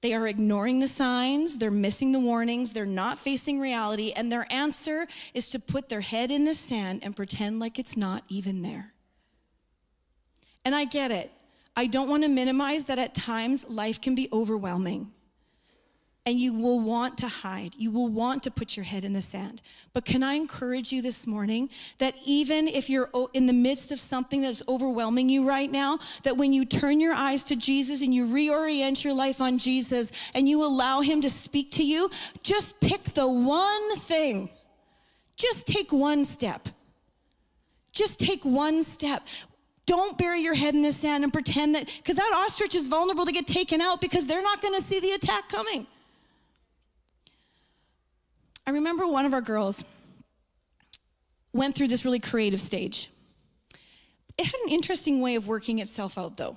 [0.00, 4.46] they are ignoring the signs, they're missing the warnings, they're not facing reality, and their
[4.50, 8.62] answer is to put their head in the sand and pretend like it's not even
[8.62, 8.92] there.
[10.64, 11.30] And I get it.
[11.76, 15.12] I don't want to minimize that at times life can be overwhelming
[16.26, 17.76] and you will want to hide.
[17.78, 19.62] You will want to put your head in the sand.
[19.92, 24.00] But can I encourage you this morning that even if you're in the midst of
[24.00, 28.12] something that's overwhelming you right now, that when you turn your eyes to Jesus and
[28.12, 32.10] you reorient your life on Jesus and you allow Him to speak to you,
[32.42, 34.50] just pick the one thing.
[35.36, 36.68] Just take one step.
[37.92, 39.28] Just take one step.
[39.86, 43.24] Don't bury your head in the sand and pretend that, because that ostrich is vulnerable
[43.24, 45.86] to get taken out because they're not going to see the attack coming.
[48.66, 49.84] I remember one of our girls
[51.52, 53.10] went through this really creative stage.
[54.36, 56.56] It had an interesting way of working itself out, though.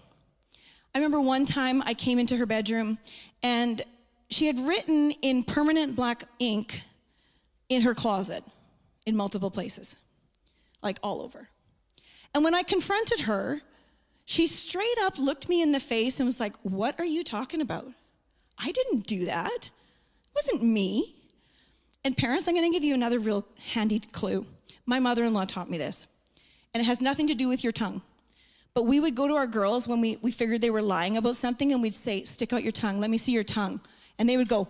[0.94, 2.98] I remember one time I came into her bedroom
[3.44, 3.82] and
[4.30, 6.82] she had written in permanent black ink
[7.70, 8.44] in her closet
[9.06, 9.96] in multiple places,
[10.82, 11.48] like all over.
[12.34, 13.62] And when I confronted her,
[14.26, 17.62] she straight up looked me in the face and was like, What are you talking
[17.62, 17.88] about?
[18.58, 19.70] I didn't do that.
[19.70, 21.19] It wasn't me.
[22.04, 24.46] And parents, I'm going to give you another real handy clue.
[24.86, 26.08] My mother in law taught me this,
[26.74, 28.02] and it has nothing to do with your tongue.
[28.74, 31.36] But we would go to our girls when we, we figured they were lying about
[31.36, 33.82] something, and we'd say, Stick out your tongue, let me see your tongue.
[34.18, 34.68] And they would go,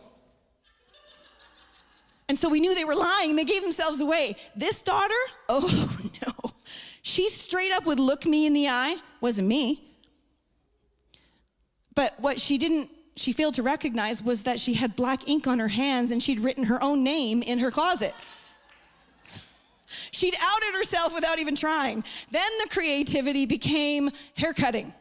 [2.30, 4.36] and so we knew they were lying, they gave themselves away.
[4.56, 5.16] This daughter,
[5.50, 6.52] oh no.
[7.02, 9.84] She straight up would look me in the eye, wasn't me.
[11.96, 15.60] But what she didn't she failed to recognize was that she had black ink on
[15.60, 18.16] her hands and she'd written her own name in her closet.
[20.12, 22.04] She'd outed herself without even trying.
[22.32, 24.94] Then the creativity became haircutting.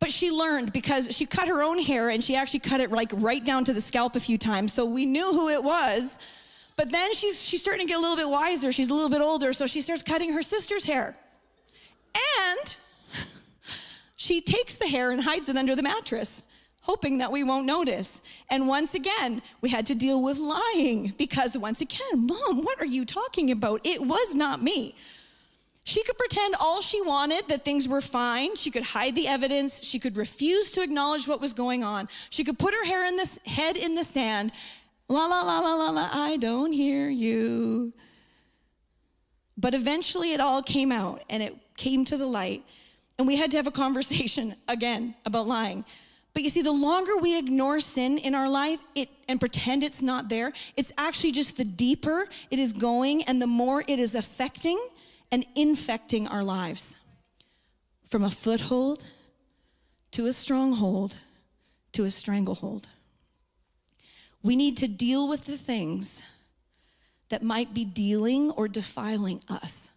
[0.00, 3.10] But she learned because she cut her own hair and she actually cut it like
[3.14, 4.72] right down to the scalp a few times.
[4.72, 6.18] So we knew who it was.
[6.76, 8.72] But then she's, she's starting to get a little bit wiser.
[8.72, 11.16] She's a little bit older, so she starts cutting her sister's hair.
[12.40, 12.76] And
[14.28, 16.42] she takes the hair and hides it under the mattress,
[16.82, 18.20] hoping that we won't notice.
[18.50, 22.86] And once again, we had to deal with lying because, once again, Mom, what are
[22.86, 23.80] you talking about?
[23.84, 24.94] It was not me.
[25.84, 28.54] She could pretend all she wanted, that things were fine.
[28.54, 29.82] She could hide the evidence.
[29.82, 32.06] She could refuse to acknowledge what was going on.
[32.28, 34.52] She could put her hair in the, head in the sand.
[35.08, 37.94] La, la, la, la, la, la, I don't hear you.
[39.56, 42.62] But eventually it all came out and it came to the light.
[43.18, 45.84] And we had to have a conversation again about lying.
[46.34, 50.02] But you see, the longer we ignore sin in our life it, and pretend it's
[50.02, 54.14] not there, it's actually just the deeper it is going and the more it is
[54.14, 54.78] affecting
[55.32, 56.96] and infecting our lives
[58.06, 59.04] from a foothold
[60.12, 61.16] to a stronghold
[61.92, 62.88] to a stranglehold.
[64.42, 66.24] We need to deal with the things
[67.28, 69.90] that might be dealing or defiling us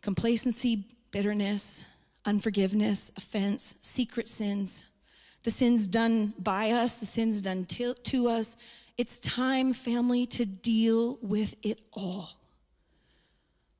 [0.00, 1.86] complacency, bitterness,
[2.24, 4.84] unforgiveness, offense, secret sins,
[5.42, 8.56] the sins done by us, the sins done to, to us.
[8.96, 12.30] It's time, family, to deal with it all.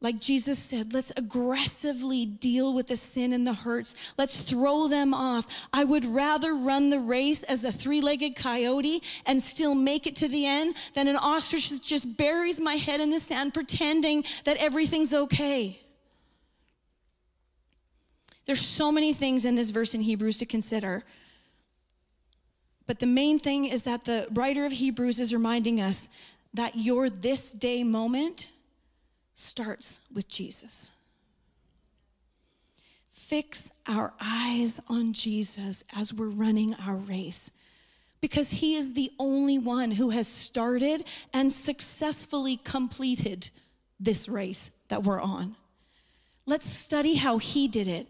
[0.01, 4.15] Like Jesus said, let's aggressively deal with the sin and the hurts.
[4.17, 5.69] Let's throw them off.
[5.73, 10.15] I would rather run the race as a three legged coyote and still make it
[10.17, 14.25] to the end than an ostrich that just buries my head in the sand pretending
[14.45, 15.81] that everything's okay.
[18.49, 21.05] There's so many things in this verse in Hebrews to consider.
[22.87, 26.09] But the main thing is that the writer of Hebrews is reminding us
[26.55, 28.51] that your this day moment
[29.35, 30.93] starts with Jesus.
[33.11, 37.51] Fix our eyes on Jesus as we're running our race
[38.23, 43.51] because he is the only one who has started and successfully completed
[44.01, 45.55] this race that we're on.
[46.47, 48.07] Let's study how he did it.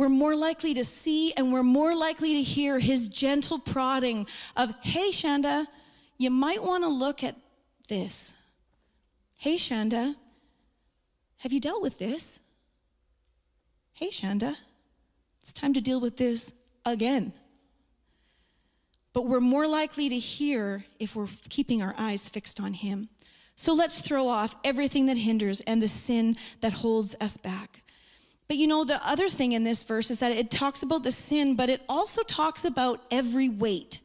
[0.00, 4.72] We're more likely to see and we're more likely to hear his gentle prodding of,
[4.80, 5.66] hey, Shanda,
[6.16, 7.36] you might want to look at
[7.86, 8.32] this.
[9.36, 10.14] Hey, Shanda,
[11.36, 12.40] have you dealt with this?
[13.92, 14.56] Hey, Shanda,
[15.42, 16.54] it's time to deal with this
[16.86, 17.34] again.
[19.12, 23.10] But we're more likely to hear if we're keeping our eyes fixed on Him.
[23.54, 27.82] So let's throw off everything that hinders and the sin that holds us back.
[28.50, 31.12] But you know, the other thing in this verse is that it talks about the
[31.12, 34.00] sin, but it also talks about every weight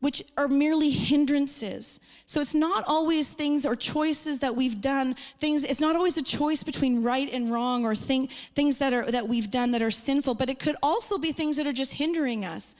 [0.00, 2.00] which are merely hindrances.
[2.26, 6.22] So it's not always things or choices that we've done, things it's not always a
[6.22, 9.92] choice between right and wrong or thing, things that are that we've done that are
[9.92, 12.74] sinful, but it could also be things that are just hindering us.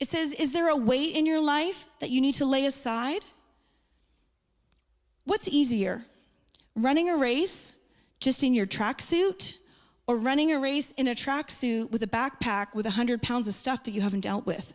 [0.00, 3.26] It says, is there a weight in your life that you need to lay aside?
[5.24, 6.06] What's easier?
[6.74, 7.74] Running a race
[8.24, 9.58] just in your tracksuit
[10.06, 13.84] or running a race in a tracksuit with a backpack with 100 pounds of stuff
[13.84, 14.72] that you haven't dealt with?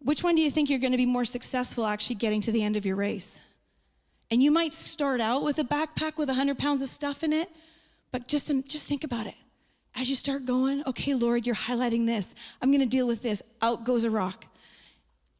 [0.00, 2.62] Which one do you think you're going to be more successful actually getting to the
[2.62, 3.40] end of your race?
[4.30, 7.48] And you might start out with a backpack with 100 pounds of stuff in it,
[8.10, 9.34] but just, um, just think about it.
[9.94, 12.34] As you start going, okay, Lord, you're highlighting this.
[12.60, 13.42] I'm going to deal with this.
[13.62, 14.46] Out goes a rock.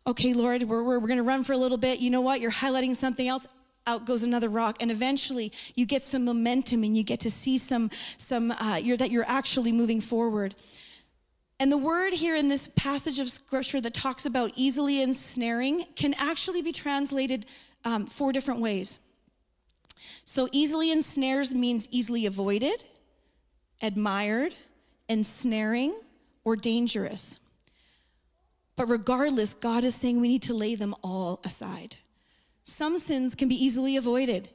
[0.06, 2.00] Okay, Lord, we're, we're, we're going to run for a little bit.
[2.00, 2.40] You know what?
[2.40, 3.46] You're highlighting something else.
[3.86, 7.58] Out goes another rock, and eventually you get some momentum, and you get to see
[7.58, 10.54] some, some uh, you're, that you're actually moving forward.
[11.58, 16.14] And the word here in this passage of scripture that talks about easily ensnaring can
[16.18, 17.46] actually be translated
[17.84, 18.98] um, four different ways.
[20.24, 22.84] So, easily ensnares means easily avoided,
[23.80, 24.54] admired,
[25.08, 25.98] ensnaring,
[26.44, 27.38] or dangerous.
[28.76, 31.96] But regardless, God is saying we need to lay them all aside.
[32.64, 34.48] Some sins can be easily avoided,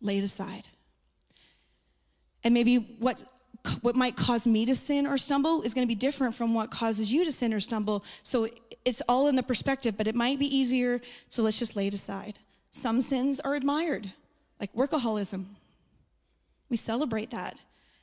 [0.00, 0.68] laid aside.
[2.44, 3.24] And maybe what's
[3.82, 6.70] what might cause me to sin or stumble is going to be different from what
[6.70, 8.04] causes you to sin or stumble.
[8.22, 8.48] So
[8.84, 11.00] it's all in the perspective, but it might be easier.
[11.28, 12.40] So let's just lay it aside.
[12.72, 14.12] Some sins are admired,
[14.60, 15.46] like workaholism.
[16.70, 17.60] We celebrate that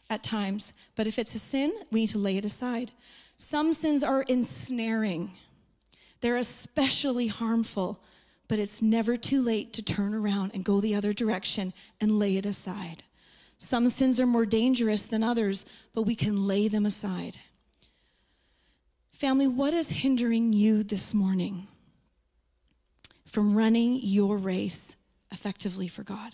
[0.09, 2.91] at times, but if it's a sin, we need to lay it aside.
[3.35, 5.31] Some sins are ensnaring,
[6.21, 8.01] they're especially harmful,
[8.49, 11.71] but it's never too late to turn around and go the other direction
[12.01, 13.03] and lay it aside.
[13.59, 17.37] Some sins are more dangerous than others, but we can lay them aside.
[19.11, 21.67] Family, what is hindering you this morning
[23.25, 24.95] from running your race
[25.31, 26.33] effectively for God?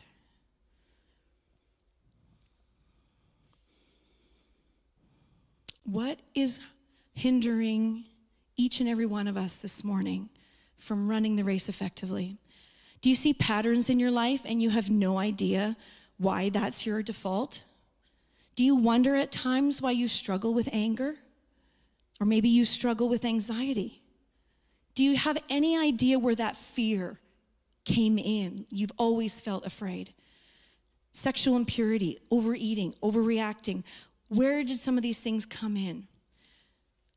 [5.83, 6.61] What is
[7.13, 8.05] hindering
[8.55, 10.29] each and every one of us this morning
[10.77, 12.37] from running the race effectively?
[13.01, 15.75] Do you see patterns in your life and you have no idea
[16.17, 17.63] why that's your default?
[18.55, 21.15] Do you wonder at times why you struggle with anger?
[22.19, 24.01] Or maybe you struggle with anxiety?
[24.95, 27.19] Do you have any idea where that fear
[27.83, 28.65] came in?
[28.71, 30.13] You've always felt afraid.
[31.11, 33.83] Sexual impurity, overeating, overreacting.
[34.29, 36.07] Where did some of these things come in?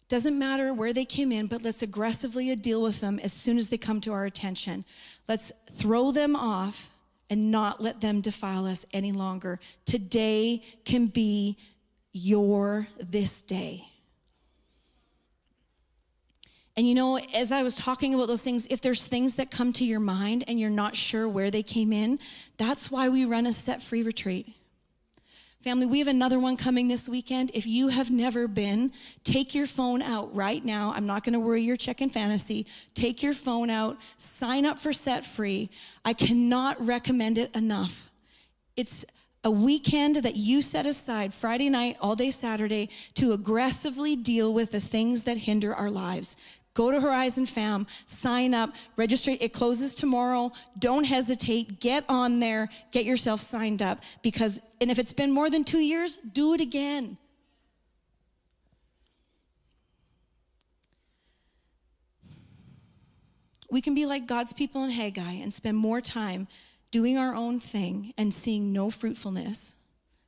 [0.09, 3.69] Doesn't matter where they came in, but let's aggressively deal with them as soon as
[3.69, 4.87] they come to our attention.
[5.29, 6.91] Let's throw them off
[7.29, 9.61] and not let them defile us any longer.
[9.85, 11.59] Today can be
[12.13, 13.85] your this day.
[16.75, 19.73] And you know, as I was talking about those things, if there's things that come
[19.75, 22.19] to your mind and you're not sure where they came in,
[22.57, 24.55] that's why we run a set free retreat.
[25.61, 27.51] Family, we have another one coming this weekend.
[27.53, 28.93] If you have never been,
[29.25, 30.93] take your phone out right now.
[30.95, 32.65] I'm not going to worry you're checking fantasy.
[32.95, 35.69] Take your phone out, sign up for Set Free.
[36.05, 38.09] I cannot recommend it enough.
[38.77, 39.05] It's
[39.43, 44.71] a weekend that you set aside, Friday night, all day Saturday, to aggressively deal with
[44.71, 46.37] the things that hinder our lives.
[46.79, 49.33] Go to Horizon Fam, sign up, register.
[49.41, 50.53] It closes tomorrow.
[50.79, 51.81] Don't hesitate.
[51.81, 55.81] Get on there, get yourself signed up because, and if it's been more than two
[55.81, 57.19] years, do it again.
[63.69, 66.47] We can be like God's people in Haggai and spend more time
[66.93, 69.75] doing our own thing and seeing no fruitfulness,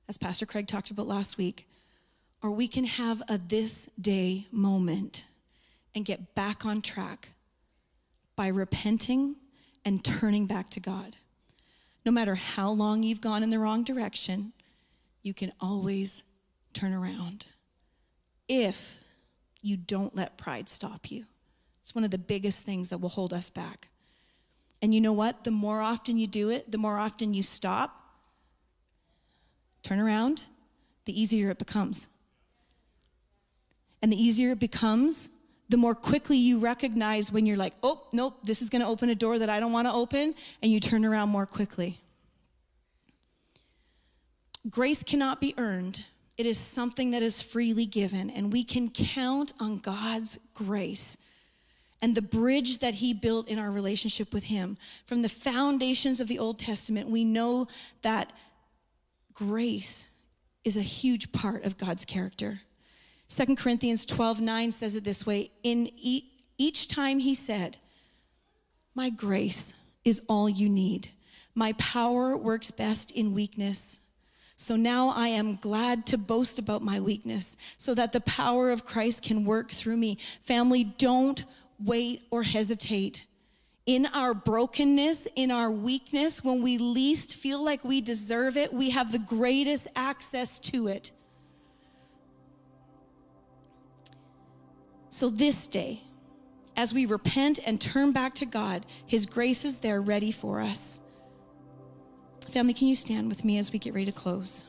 [0.09, 1.69] as Pastor Craig talked about last week,
[2.43, 5.27] or we can have a this day moment
[5.95, 7.31] and get back on track
[8.37, 9.37] by repenting
[9.85, 11.17] and turning back to God.
[12.05, 14.53] No matter how long you've gone in the wrong direction,
[15.23, 16.25] you can always
[16.73, 17.47] turn around
[18.49, 18.99] if
[19.63, 21.25] you don't let pride stop you.
[21.83, 23.89] It's one of the biggest things that will hold us back.
[24.83, 25.45] And you know what?
[25.45, 28.01] The more often you do it, the more often you stop,
[29.83, 30.45] turn around,
[31.05, 32.09] the easier it becomes.
[34.03, 35.29] And the easier it becomes,
[35.71, 39.09] the more quickly you recognize when you're like, oh, nope, this is going to open
[39.09, 42.01] a door that I don't want to open, and you turn around more quickly.
[44.69, 46.05] Grace cannot be earned.
[46.37, 51.17] It is something that is freely given, and we can count on God's grace
[52.03, 54.77] and the bridge that He built in our relationship with Him.
[55.07, 57.69] From the foundations of the Old Testament, we know
[58.03, 58.33] that
[59.33, 60.09] grace
[60.65, 62.63] is a huge part of God's character.
[63.31, 65.91] 2 Corinthians 12 9 says it this way In
[66.59, 67.79] each time he said,
[68.95, 69.73] My grace
[70.05, 71.11] is all you need.
[71.55, 74.01] My power works best in weakness.
[74.57, 78.85] So now I am glad to boast about my weakness so that the power of
[78.85, 80.17] Christ can work through me.
[80.43, 81.45] Family, don't
[81.79, 83.25] wait or hesitate.
[83.87, 88.91] In our brokenness, in our weakness, when we least feel like we deserve it, we
[88.91, 91.11] have the greatest access to it.
[95.11, 96.03] So this day,
[96.77, 101.01] as we repent and turn back to God, His grace is there ready for us.
[102.53, 104.65] Family, can you stand with me as we get ready to close?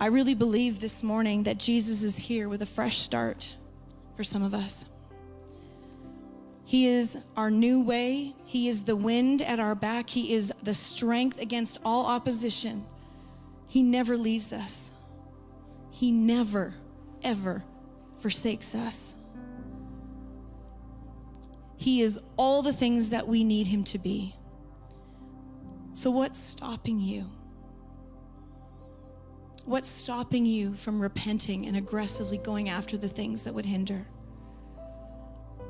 [0.00, 3.56] I really believe this morning that Jesus is here with a fresh start
[4.14, 4.86] for some of us.
[6.64, 8.34] He is our new way.
[8.46, 10.08] He is the wind at our back.
[10.08, 12.84] He is the strength against all opposition.
[13.68, 14.92] He never leaves us.
[15.90, 16.74] He never,
[17.22, 17.64] ever
[18.16, 19.14] forsakes us.
[21.76, 24.34] He is all the things that we need Him to be.
[25.92, 27.26] So, what's stopping you?
[29.64, 34.06] What's stopping you from repenting and aggressively going after the things that would hinder?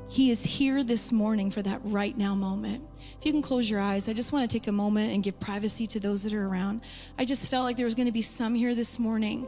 [0.09, 2.83] He is here this morning for that right now moment.
[3.19, 5.39] If you can close your eyes, I just want to take a moment and give
[5.39, 6.81] privacy to those that are around.
[7.19, 9.47] I just felt like there was going to be some here this morning.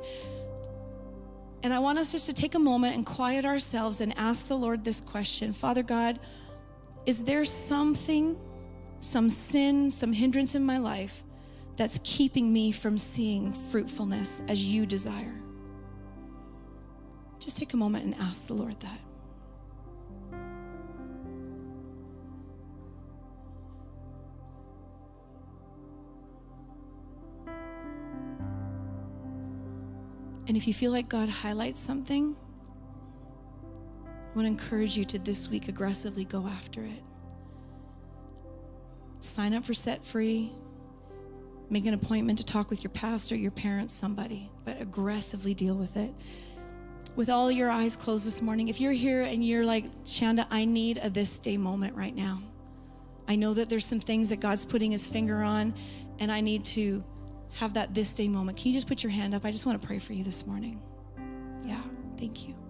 [1.64, 4.56] And I want us just to take a moment and quiet ourselves and ask the
[4.56, 6.20] Lord this question Father God,
[7.08, 8.38] is there something,
[9.00, 11.24] some sin, some hindrance in my life
[11.76, 15.42] that's keeping me from seeing fruitfulness as you desire?
[17.40, 19.02] Just take a moment and ask the Lord that.
[30.48, 32.36] And if you feel like God highlights something,
[34.04, 37.04] I want to encourage you to this week aggressively go after it.
[39.20, 40.52] Sign up for Set Free.
[41.70, 45.96] Make an appointment to talk with your pastor, your parents, somebody, but aggressively deal with
[45.96, 46.14] it.
[47.16, 50.66] with all your eyes closed this morning, if you're here and you're like, Shanda, I
[50.66, 52.42] need a this day moment right now.
[53.28, 55.74] I know that there's some things that God's putting his finger on,
[56.20, 57.04] and I need to
[57.54, 58.58] have that this day moment.
[58.58, 59.46] Can you just put your hand up?
[59.46, 60.82] I just want to pray for you this morning.
[61.64, 61.82] Yeah,
[62.18, 62.61] thank you.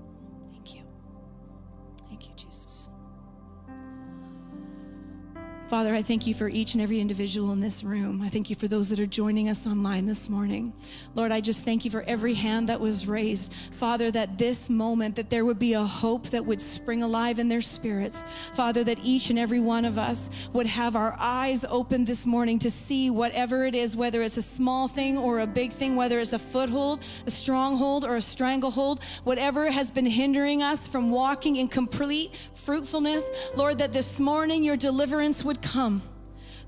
[5.71, 8.21] Father, I thank you for each and every individual in this room.
[8.21, 10.73] I thank you for those that are joining us online this morning.
[11.15, 13.53] Lord, I just thank you for every hand that was raised.
[13.53, 17.47] Father, that this moment, that there would be a hope that would spring alive in
[17.47, 18.23] their spirits.
[18.53, 22.59] Father, that each and every one of us would have our eyes open this morning
[22.59, 26.19] to see whatever it is, whether it's a small thing or a big thing, whether
[26.19, 31.55] it's a foothold, a stronghold, or a stranglehold, whatever has been hindering us from walking
[31.55, 33.53] in complete fruitfulness.
[33.55, 36.01] Lord, that this morning your deliverance would come.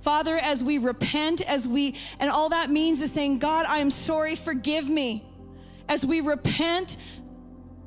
[0.01, 3.89] Father, as we repent, as we, and all that means is saying, God, I am
[3.89, 5.25] sorry, forgive me.
[5.87, 6.97] As we repent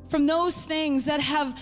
[0.08, 1.58] from those things that have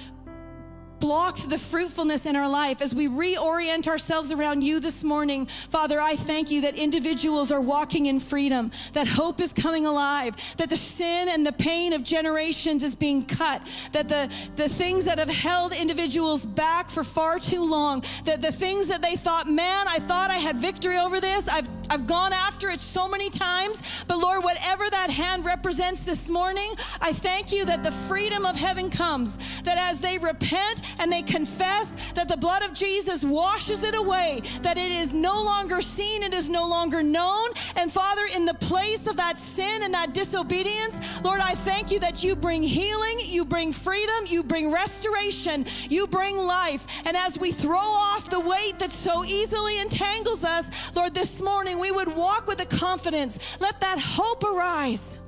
[1.05, 5.45] blocked the fruitfulness in our life as we reorient ourselves around you this morning.
[5.45, 10.35] Father, I thank you that individuals are walking in freedom, that hope is coming alive,
[10.57, 13.61] that the sin and the pain of generations is being cut,
[13.93, 18.51] that the, the things that have held individuals back for far too long, that the
[18.51, 22.33] things that they thought, man, I thought I had victory over this, I've, I've gone
[22.33, 27.53] after it so many times, but Lord, whatever that hand represents this morning, I thank
[27.53, 32.29] you that the freedom of heaven comes, that as they repent, and they confess that
[32.29, 36.49] the blood of Jesus washes it away, that it is no longer seen, it is
[36.49, 37.51] no longer known.
[37.77, 41.99] And Father, in the place of that sin and that disobedience, Lord, I thank you
[42.01, 47.03] that you bring healing, you bring freedom, you bring restoration, you bring life.
[47.07, 51.41] And as we throw off the weight that so easily entangles us, Lord, this
[51.75, 53.59] morning we would walk with a confidence.
[53.61, 55.21] Let that hope arise.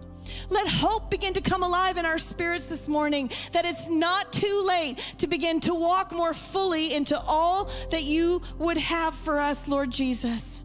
[0.48, 4.64] Let hope begin to come alive in our spirits this morning that it's not too
[4.66, 9.66] late to begin to walk more fully into all that you would have for us,
[9.68, 10.62] Lord Jesus.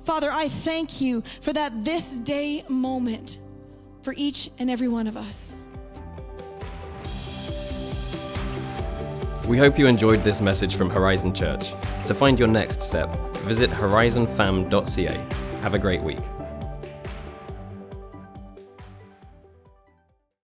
[0.00, 3.38] Father, I thank you for that this day moment
[4.02, 5.56] for each and every one of us.
[9.46, 11.72] We hope you enjoyed this message from Horizon Church.
[12.06, 13.16] To find your next step,
[13.46, 15.26] visit horizonfam.ca.
[15.62, 16.18] Have a great week.